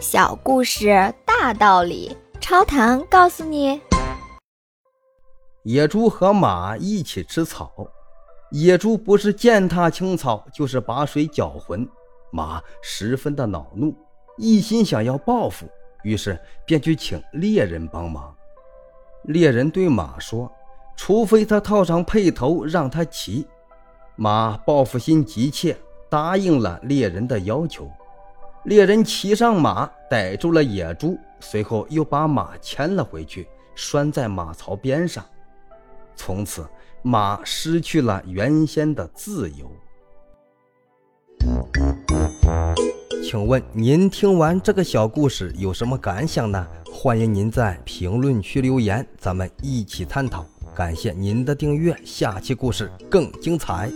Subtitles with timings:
[0.00, 3.80] 小故事大道理，超糖告诉你：
[5.64, 7.72] 野猪和马一起吃草，
[8.52, 11.86] 野猪不是践踏青草，就是把水搅浑。
[12.30, 13.92] 马十分的恼怒，
[14.36, 15.66] 一心想要报复，
[16.04, 18.32] 于是便去请猎人帮忙。
[19.24, 20.50] 猎人对马说
[20.96, 23.44] ：“除非他套上辔头让他骑。”
[24.14, 25.76] 马报复心急切，
[26.08, 27.90] 答应了猎人的要求。
[28.68, 35.24] 猎人骑上马，逮住了野猪，随后又把马牵了回去，拴在马槽边上。
[36.14, 36.66] 从此，
[37.00, 39.72] 马失去了原先的自由。
[43.24, 46.66] 请问您听完这个小故事有什么感想呢？
[46.92, 50.44] 欢迎您在评论区留言，咱们一起探讨。
[50.74, 53.90] 感谢您的订阅，下期故事更精彩。